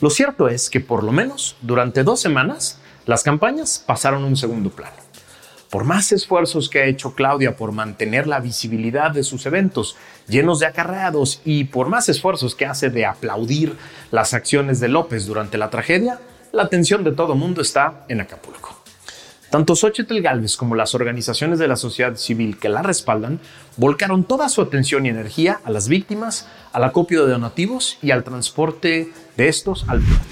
Lo 0.00 0.10
cierto 0.10 0.48
es 0.48 0.68
que 0.68 0.80
por 0.80 1.04
lo 1.04 1.12
menos 1.12 1.56
durante 1.62 2.02
dos 2.02 2.20
semanas 2.20 2.80
las 3.06 3.22
campañas 3.22 3.82
pasaron 3.86 4.24
a 4.24 4.26
un 4.26 4.36
segundo 4.36 4.70
plano. 4.70 5.09
Por 5.70 5.84
más 5.84 6.10
esfuerzos 6.10 6.68
que 6.68 6.80
ha 6.80 6.86
hecho 6.86 7.14
Claudia 7.14 7.56
por 7.56 7.70
mantener 7.70 8.26
la 8.26 8.40
visibilidad 8.40 9.12
de 9.12 9.22
sus 9.22 9.46
eventos 9.46 9.96
llenos 10.28 10.58
de 10.58 10.66
acarreados 10.66 11.40
y 11.44 11.64
por 11.64 11.88
más 11.88 12.08
esfuerzos 12.08 12.56
que 12.56 12.66
hace 12.66 12.90
de 12.90 13.06
aplaudir 13.06 13.76
las 14.10 14.34
acciones 14.34 14.80
de 14.80 14.88
López 14.88 15.26
durante 15.26 15.58
la 15.58 15.70
tragedia, 15.70 16.18
la 16.50 16.64
atención 16.64 17.04
de 17.04 17.12
todo 17.12 17.36
mundo 17.36 17.62
está 17.62 18.04
en 18.08 18.20
Acapulco. 18.20 18.82
Tanto 19.50 19.76
Xochitl 19.76 20.20
Galvez 20.20 20.56
como 20.56 20.74
las 20.74 20.94
organizaciones 20.96 21.60
de 21.60 21.68
la 21.68 21.76
sociedad 21.76 22.16
civil 22.16 22.58
que 22.58 22.68
la 22.68 22.82
respaldan 22.82 23.40
volcaron 23.76 24.24
toda 24.24 24.48
su 24.48 24.62
atención 24.62 25.06
y 25.06 25.08
energía 25.08 25.60
a 25.64 25.70
las 25.70 25.88
víctimas, 25.88 26.48
al 26.72 26.82
acopio 26.82 27.26
de 27.26 27.32
donativos 27.32 27.98
y 28.02 28.10
al 28.10 28.24
transporte 28.24 29.12
de 29.36 29.48
estos 29.48 29.88
al 29.88 30.00
puerto. 30.00 30.24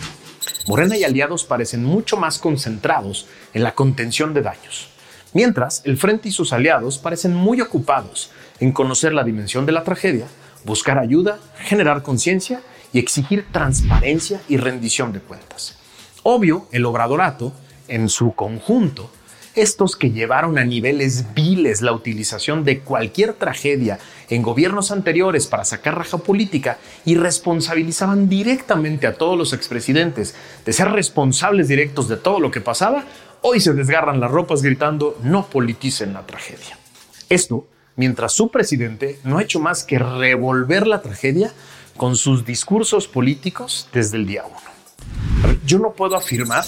Morena 0.66 0.96
y 0.96 1.04
aliados 1.04 1.44
parecen 1.44 1.84
mucho 1.84 2.16
más 2.16 2.38
concentrados 2.38 3.26
en 3.54 3.62
la 3.62 3.74
contención 3.74 4.34
de 4.34 4.42
daños, 4.42 4.88
mientras 5.32 5.82
el 5.84 5.96
Frente 5.96 6.28
y 6.28 6.32
sus 6.32 6.52
aliados 6.52 6.98
parecen 6.98 7.34
muy 7.34 7.60
ocupados 7.60 8.30
en 8.60 8.72
conocer 8.72 9.12
la 9.12 9.24
dimensión 9.24 9.66
de 9.66 9.72
la 9.72 9.84
tragedia, 9.84 10.26
buscar 10.64 10.98
ayuda, 10.98 11.38
generar 11.58 12.02
conciencia 12.02 12.60
y 12.92 12.98
exigir 12.98 13.46
transparencia 13.52 14.40
y 14.48 14.56
rendición 14.56 15.12
de 15.12 15.20
cuentas. 15.20 15.78
Obvio, 16.22 16.66
el 16.72 16.84
obradorato 16.86 17.52
en 17.86 18.08
su 18.08 18.34
conjunto, 18.34 19.10
Estos 19.58 19.96
que 19.96 20.12
llevaron 20.12 20.56
a 20.56 20.64
niveles 20.64 21.34
viles 21.34 21.82
la 21.82 21.92
utilización 21.92 22.62
de 22.62 22.78
cualquier 22.78 23.32
tragedia 23.32 23.98
en 24.30 24.40
gobiernos 24.40 24.92
anteriores 24.92 25.48
para 25.48 25.64
sacar 25.64 25.98
raja 25.98 26.18
política 26.18 26.78
y 27.04 27.16
responsabilizaban 27.16 28.28
directamente 28.28 29.08
a 29.08 29.14
todos 29.14 29.36
los 29.36 29.52
expresidentes 29.52 30.36
de 30.64 30.72
ser 30.72 30.92
responsables 30.92 31.66
directos 31.66 32.08
de 32.08 32.18
todo 32.18 32.38
lo 32.38 32.52
que 32.52 32.60
pasaba, 32.60 33.04
hoy 33.42 33.60
se 33.60 33.72
desgarran 33.72 34.20
las 34.20 34.30
ropas 34.30 34.62
gritando 34.62 35.16
no 35.22 35.46
politicen 35.46 36.12
la 36.12 36.26
tragedia. 36.26 36.78
Esto 37.28 37.68
mientras 37.96 38.32
su 38.32 38.50
presidente 38.50 39.18
no 39.24 39.38
ha 39.38 39.42
hecho 39.42 39.60
más 39.60 39.84
que 39.84 39.98
revolver 39.98 40.86
la 40.86 41.02
tragedia 41.02 41.52
con 41.96 42.16
sus 42.16 42.44
discursos 42.44 43.08
políticos 43.08 43.88
desde 43.92 44.16
el 44.16 44.26
día 44.26 44.44
uno. 44.46 45.58
yo 45.66 45.78
no 45.78 45.92
puedo 45.92 46.16
afirmar 46.16 46.64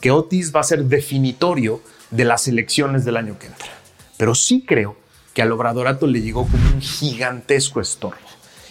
que 0.00 0.10
Otis 0.10 0.54
va 0.54 0.60
a 0.60 0.64
ser 0.64 0.84
definitorio 0.84 1.80
de 2.10 2.24
las 2.24 2.48
elecciones 2.48 3.04
del 3.04 3.16
año 3.16 3.38
que 3.38 3.46
entra, 3.46 3.68
pero 4.16 4.34
sí 4.34 4.64
creo 4.66 4.96
que 5.32 5.40
al 5.40 5.52
obradorato 5.52 6.06
le 6.06 6.20
llegó 6.20 6.46
como 6.46 6.74
un 6.74 6.80
gigantesco 6.80 7.80
estorbo 7.80 8.18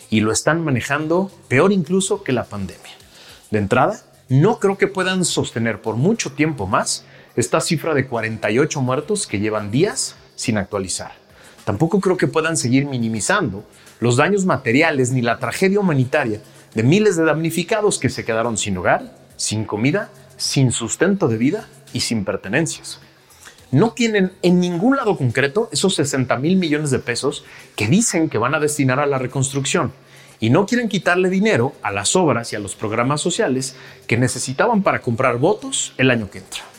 y 0.09 0.19
lo 0.19 0.31
están 0.31 0.63
manejando 0.63 1.31
peor 1.47 1.71
incluso 1.71 2.23
que 2.23 2.33
la 2.33 2.43
pandemia. 2.43 2.91
De 3.49 3.59
entrada, 3.59 4.01
no 4.27 4.59
creo 4.59 4.77
que 4.77 4.87
puedan 4.87 5.25
sostener 5.25 5.81
por 5.81 5.95
mucho 5.95 6.33
tiempo 6.33 6.67
más 6.67 7.05
esta 7.35 7.61
cifra 7.61 7.93
de 7.93 8.07
48 8.07 8.81
muertos 8.81 9.27
que 9.27 9.39
llevan 9.39 9.71
días 9.71 10.15
sin 10.35 10.57
actualizar. 10.57 11.13
Tampoco 11.65 11.99
creo 12.01 12.17
que 12.17 12.27
puedan 12.27 12.57
seguir 12.57 12.85
minimizando 12.85 13.63
los 13.99 14.17
daños 14.17 14.45
materiales 14.45 15.11
ni 15.11 15.21
la 15.21 15.39
tragedia 15.39 15.79
humanitaria 15.79 16.41
de 16.73 16.83
miles 16.83 17.15
de 17.15 17.23
damnificados 17.23 17.99
que 17.99 18.09
se 18.09 18.25
quedaron 18.25 18.57
sin 18.57 18.77
hogar, 18.77 19.15
sin 19.37 19.65
comida, 19.65 20.09
sin 20.37 20.71
sustento 20.71 21.27
de 21.27 21.37
vida 21.37 21.67
y 21.93 22.01
sin 22.01 22.25
pertenencias. 22.25 22.99
No 23.71 23.91
tienen 23.91 24.33
en 24.41 24.59
ningún 24.59 24.97
lado 24.97 25.15
concreto 25.17 25.69
esos 25.71 25.95
60 25.95 26.35
mil 26.37 26.57
millones 26.57 26.91
de 26.91 26.99
pesos 26.99 27.45
que 27.75 27.87
dicen 27.87 28.27
que 28.27 28.37
van 28.37 28.55
a 28.55 28.59
destinar 28.59 28.99
a 28.99 29.05
la 29.05 29.17
reconstrucción 29.17 29.93
y 30.39 30.49
no 30.49 30.65
quieren 30.65 30.89
quitarle 30.89 31.29
dinero 31.29 31.73
a 31.83 31.91
las 31.91 32.15
obras 32.15 32.51
y 32.51 32.55
a 32.55 32.59
los 32.59 32.75
programas 32.75 33.21
sociales 33.21 33.75
que 34.07 34.17
necesitaban 34.17 34.81
para 34.81 35.01
comprar 35.01 35.37
votos 35.37 35.93
el 35.97 36.09
año 36.09 36.29
que 36.29 36.39
entra. 36.39 36.70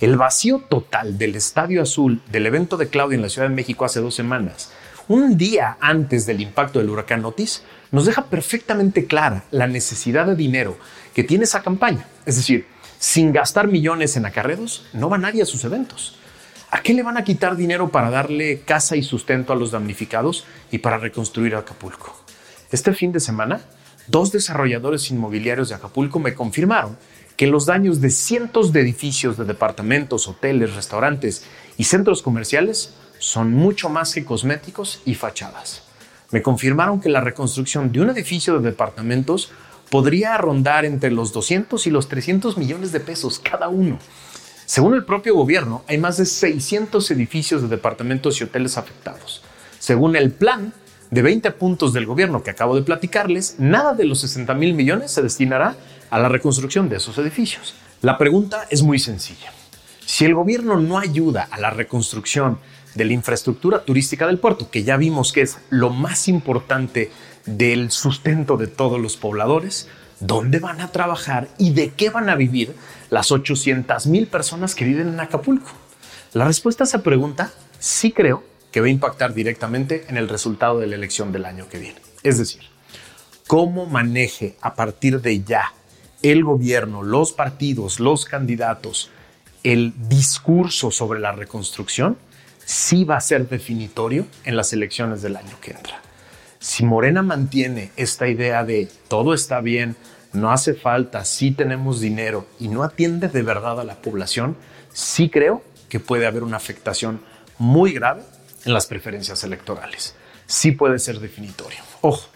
El 0.00 0.16
vacío 0.16 0.60
total 0.60 1.18
del 1.18 1.34
Estadio 1.34 1.82
Azul 1.82 2.22
del 2.30 2.46
evento 2.46 2.76
de 2.76 2.86
Claudia 2.86 3.16
en 3.16 3.22
la 3.22 3.28
Ciudad 3.28 3.48
de 3.48 3.54
México 3.56 3.84
hace 3.84 3.98
dos 3.98 4.14
semanas, 4.14 4.70
un 5.08 5.36
día 5.36 5.76
antes 5.80 6.24
del 6.24 6.40
impacto 6.40 6.78
del 6.78 6.90
huracán 6.90 7.24
Otis, 7.24 7.64
nos 7.90 8.06
deja 8.06 8.26
perfectamente 8.26 9.06
clara 9.06 9.42
la 9.50 9.66
necesidad 9.66 10.26
de 10.26 10.36
dinero 10.36 10.78
que 11.14 11.24
tiene 11.24 11.44
esa 11.44 11.62
campaña. 11.62 12.06
Es 12.26 12.36
decir, 12.36 12.66
sin 13.00 13.32
gastar 13.32 13.66
millones 13.66 14.16
en 14.16 14.24
acarreos, 14.24 14.86
no 14.92 15.08
va 15.10 15.18
nadie 15.18 15.42
a 15.42 15.46
sus 15.46 15.64
eventos. 15.64 16.16
¿A 16.70 16.80
qué 16.80 16.94
le 16.94 17.02
van 17.02 17.16
a 17.16 17.24
quitar 17.24 17.56
dinero 17.56 17.88
para 17.88 18.08
darle 18.08 18.60
casa 18.60 18.94
y 18.94 19.02
sustento 19.02 19.52
a 19.52 19.56
los 19.56 19.72
damnificados 19.72 20.46
y 20.70 20.78
para 20.78 20.98
reconstruir 20.98 21.56
Acapulco? 21.56 22.16
Este 22.70 22.94
fin 22.94 23.10
de 23.10 23.18
semana, 23.18 23.62
dos 24.06 24.30
desarrolladores 24.30 25.10
inmobiliarios 25.10 25.70
de 25.70 25.74
Acapulco 25.74 26.20
me 26.20 26.34
confirmaron 26.34 26.96
que 27.38 27.46
los 27.46 27.66
daños 27.66 28.00
de 28.00 28.10
cientos 28.10 28.72
de 28.72 28.80
edificios 28.80 29.38
de 29.38 29.44
departamentos, 29.44 30.26
hoteles, 30.26 30.74
restaurantes 30.74 31.44
y 31.76 31.84
centros 31.84 32.20
comerciales 32.20 32.94
son 33.20 33.54
mucho 33.54 33.88
más 33.88 34.12
que 34.12 34.24
cosméticos 34.24 35.00
y 35.04 35.14
fachadas. 35.14 35.84
Me 36.32 36.42
confirmaron 36.42 37.00
que 37.00 37.08
la 37.08 37.20
reconstrucción 37.20 37.92
de 37.92 38.00
un 38.00 38.10
edificio 38.10 38.58
de 38.58 38.68
departamentos 38.70 39.52
podría 39.88 40.36
rondar 40.36 40.84
entre 40.84 41.12
los 41.12 41.32
200 41.32 41.86
y 41.86 41.90
los 41.90 42.08
300 42.08 42.58
millones 42.58 42.90
de 42.90 42.98
pesos 42.98 43.38
cada 43.38 43.68
uno. 43.68 44.00
Según 44.66 44.94
el 44.94 45.04
propio 45.04 45.36
gobierno, 45.36 45.84
hay 45.86 45.96
más 45.96 46.16
de 46.16 46.26
600 46.26 47.08
edificios 47.12 47.62
de 47.62 47.68
departamentos 47.68 48.40
y 48.40 48.44
hoteles 48.44 48.76
afectados. 48.76 49.42
Según 49.78 50.16
el 50.16 50.32
plan 50.32 50.72
de 51.10 51.22
20 51.22 51.50
puntos 51.52 51.92
del 51.92 52.06
gobierno 52.06 52.42
que 52.42 52.50
acabo 52.50 52.76
de 52.76 52.82
platicarles, 52.82 53.56
nada 53.58 53.94
de 53.94 54.04
los 54.04 54.20
60 54.20 54.52
mil 54.54 54.74
millones 54.74 55.10
se 55.10 55.22
destinará 55.22 55.76
a 56.10 56.18
la 56.18 56.28
reconstrucción 56.28 56.88
de 56.88 56.96
esos 56.96 57.16
edificios. 57.18 57.74
La 58.02 58.18
pregunta 58.18 58.66
es 58.70 58.82
muy 58.82 58.98
sencilla. 58.98 59.52
Si 60.04 60.24
el 60.24 60.34
gobierno 60.34 60.78
no 60.78 60.98
ayuda 60.98 61.48
a 61.50 61.58
la 61.58 61.70
reconstrucción 61.70 62.58
de 62.94 63.04
la 63.04 63.12
infraestructura 63.12 63.84
turística 63.84 64.26
del 64.26 64.38
puerto, 64.38 64.70
que 64.70 64.84
ya 64.84 64.96
vimos 64.96 65.32
que 65.32 65.42
es 65.42 65.58
lo 65.70 65.90
más 65.90 66.28
importante 66.28 67.10
del 67.46 67.90
sustento 67.90 68.56
de 68.56 68.66
todos 68.66 69.00
los 69.00 69.16
pobladores, 69.16 69.88
¿dónde 70.20 70.58
van 70.58 70.80
a 70.80 70.92
trabajar 70.92 71.48
y 71.58 71.72
de 71.72 71.90
qué 71.90 72.10
van 72.10 72.28
a 72.28 72.34
vivir 72.34 72.74
las 73.10 73.32
800 73.32 74.06
mil 74.06 74.26
personas 74.26 74.74
que 74.74 74.84
viven 74.84 75.08
en 75.08 75.20
Acapulco? 75.20 75.70
La 76.34 76.44
respuesta 76.44 76.84
a 76.84 76.86
esa 76.86 77.02
pregunta 77.02 77.52
sí 77.78 78.12
creo 78.12 78.42
que 78.70 78.80
va 78.80 78.86
a 78.86 78.90
impactar 78.90 79.34
directamente 79.34 80.04
en 80.08 80.16
el 80.16 80.28
resultado 80.28 80.78
de 80.78 80.86
la 80.86 80.96
elección 80.96 81.32
del 81.32 81.44
año 81.44 81.68
que 81.68 81.78
viene. 81.78 82.00
Es 82.22 82.38
decir, 82.38 82.62
cómo 83.46 83.86
maneje 83.86 84.56
a 84.60 84.74
partir 84.74 85.20
de 85.20 85.42
ya 85.42 85.72
el 86.22 86.44
gobierno, 86.44 87.02
los 87.02 87.32
partidos, 87.32 88.00
los 88.00 88.24
candidatos, 88.24 89.10
el 89.62 89.92
discurso 90.08 90.90
sobre 90.90 91.20
la 91.20 91.32
reconstrucción, 91.32 92.18
sí 92.64 93.04
va 93.04 93.16
a 93.16 93.20
ser 93.20 93.48
definitorio 93.48 94.26
en 94.44 94.56
las 94.56 94.72
elecciones 94.72 95.22
del 95.22 95.36
año 95.36 95.56
que 95.60 95.72
entra. 95.72 96.00
Si 96.58 96.84
Morena 96.84 97.22
mantiene 97.22 97.92
esta 97.96 98.28
idea 98.28 98.64
de 98.64 98.88
todo 99.08 99.32
está 99.32 99.60
bien, 99.60 99.96
no 100.32 100.50
hace 100.50 100.74
falta, 100.74 101.24
sí 101.24 101.52
tenemos 101.52 102.00
dinero 102.00 102.46
y 102.58 102.68
no 102.68 102.82
atiende 102.82 103.28
de 103.28 103.42
verdad 103.42 103.80
a 103.80 103.84
la 103.84 104.02
población, 104.02 104.56
sí 104.92 105.30
creo 105.30 105.62
que 105.88 106.00
puede 106.00 106.26
haber 106.26 106.42
una 106.42 106.56
afectación 106.56 107.20
muy 107.58 107.92
grave 107.92 108.22
en 108.64 108.72
las 108.72 108.86
preferencias 108.86 109.44
electorales. 109.44 110.14
Sí 110.46 110.72
puede 110.72 110.98
ser 110.98 111.20
definitorio. 111.20 111.78
Ojo, 112.00 112.28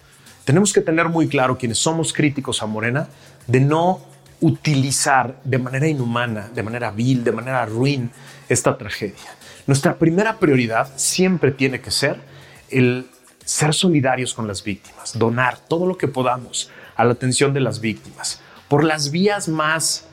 tenemos 0.45 0.73
que 0.73 0.81
tener 0.81 1.09
muy 1.09 1.29
claro 1.29 1.59
quienes 1.59 1.79
somos 1.79 2.13
críticos 2.13 2.63
a 2.63 2.67
Morena 2.67 3.09
de 3.47 3.61
no 3.61 4.01
utilizar 4.41 5.41
de 5.45 5.59
manera 5.59 5.87
inhumana, 5.87 6.49
de 6.49 6.63
manera 6.63 6.91
vil, 6.91 7.23
de 7.23 7.33
manera 7.33 7.65
ruin 7.65 8.11
esta 8.49 8.77
tragedia. 8.77 9.37
Nuestra 9.67 9.97
primera 9.97 10.39
prioridad 10.39 10.93
siempre 10.97 11.53
tiene 11.53 11.81
que 11.81 11.91
ser 11.91 12.21
el 12.71 13.07
ser 13.45 13.75
solidarios 13.75 14.35
con 14.35 14.47
las 14.47 14.65
víctimas, 14.65 15.19
donar 15.19 15.59
todo 15.59 15.87
lo 15.87 15.97
que 15.97 16.09
podamos 16.09 16.71
a 16.97 17.05
la 17.05 17.13
atención 17.13 17.53
de 17.55 17.61
las 17.61 17.81
víctimas 17.81 18.41
por 18.69 18.85
las 18.85 19.11
vías 19.11 19.49
más 19.49 20.07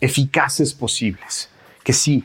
eficaces 0.00 0.74
posibles. 0.74 1.48
Que 1.84 1.92
sí, 1.92 2.24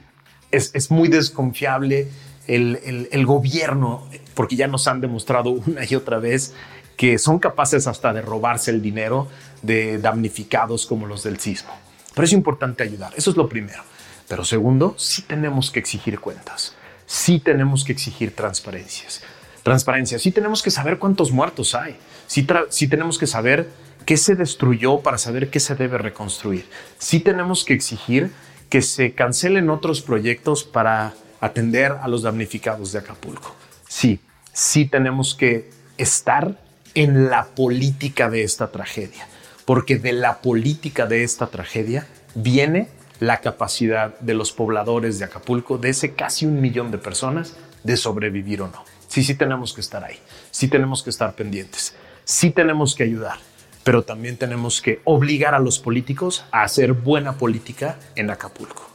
es, 0.52 0.90
muy 0.90 1.10
desconfiable 1.10 2.08
el, 2.48 3.08
el, 3.12 3.26
gobierno, 3.26 4.08
porque 4.34 4.56
ya 4.56 4.68
nos 4.68 4.88
han 4.88 5.02
demostrado 5.02 5.50
una 5.68 5.82
y 5.88 5.96
otra 5.96 6.20
vez 6.20 6.54
que 6.98 7.18
son 7.18 7.40
capaces 7.40 7.88
hasta 7.88 8.14
de 8.14 8.22
robarse 8.22 8.72
el 8.72 8.82
dinero 8.82 9.28
de 9.62 9.98
damnificados 9.98 10.86
como 10.86 11.06
los 11.06 11.24
del 11.24 11.40
sismo. 11.40 11.72
Pero 12.14 12.26
es 12.26 12.32
importante 12.32 12.84
ayudar, 12.84 13.14
eso 13.18 13.32
es 13.32 13.38
lo 13.38 13.50
primero. 13.50 13.84
Pero 14.28 14.44
segundo, 14.44 14.96
sí 14.98 15.22
tenemos 15.24 15.70
que 15.70 15.80
exigir 15.80 16.20
cuentas, 16.20 16.76
sí 17.06 17.40
tenemos 17.40 17.84
que 17.84 17.92
exigir 17.92 18.36
transparencias. 18.36 19.22
Transparencia, 19.62 20.20
sí 20.20 20.32
tenemos 20.32 20.62
que 20.62 20.72
saber 20.72 21.00
cuántos 21.00 21.32
muertos 21.32 21.76
hay, 21.76 21.98
sí, 22.28 22.48
sí 22.70 22.88
tenemos 22.88 23.18
que 23.18 23.28
saber 23.28 23.68
qué 24.06 24.18
se 24.18 24.36
destruyó 24.36 25.00
para 25.00 25.18
saber 25.18 25.50
qué 25.50 25.60
se 25.60 25.76
debe 25.76 25.98
reconstruir. 25.98 26.66
Sí 27.00 27.20
tenemos 27.20 27.66
que 27.66 27.74
exigir 27.74 28.32
que 28.70 28.82
se 28.82 29.14
cancelen 29.14 29.70
otros 29.70 30.02
proyectos 30.02 30.64
para 30.64 31.14
atender 31.46 31.94
a 32.02 32.08
los 32.08 32.24
damnificados 32.24 32.92
de 32.92 33.00
Acapulco. 33.00 33.56
Sí, 33.88 34.20
sí 34.52 34.86
tenemos 34.86 35.36
que 35.36 35.70
estar 35.98 36.60
en 36.94 37.30
la 37.30 37.46
política 37.46 38.30
de 38.30 38.44
esta 38.44 38.72
tragedia, 38.72 39.28
porque 39.66 39.98
de 39.98 40.14
la 40.14 40.42
política 40.42 41.06
de 41.06 41.24
esta 41.24 41.48
tragedia 41.48 42.08
viene 42.34 42.90
la 43.20 43.42
capacidad 43.42 44.18
de 44.20 44.34
los 44.34 44.52
pobladores 44.52 45.20
de 45.20 45.26
Acapulco, 45.26 45.78
de 45.78 45.90
ese 45.90 46.14
casi 46.14 46.46
un 46.46 46.62
millón 46.62 46.92
de 46.92 46.98
personas, 46.98 47.56
de 47.84 47.98
sobrevivir 47.98 48.62
o 48.62 48.68
no. 48.68 48.84
Sí, 49.08 49.24
sí 49.24 49.36
tenemos 49.36 49.74
que 49.74 49.82
estar 49.82 50.04
ahí, 50.04 50.20
sí 50.52 50.68
tenemos 50.68 51.04
que 51.04 51.10
estar 51.10 51.34
pendientes, 51.36 51.96
sí 52.24 52.52
tenemos 52.52 52.96
que 52.96 53.04
ayudar, 53.04 53.38
pero 53.84 54.04
también 54.04 54.38
tenemos 54.38 54.82
que 54.82 55.02
obligar 55.04 55.54
a 55.54 55.60
los 55.60 55.80
políticos 55.80 56.44
a 56.52 56.64
hacer 56.64 56.94
buena 56.94 57.38
política 57.38 57.98
en 58.16 58.32
Acapulco. 58.32 58.95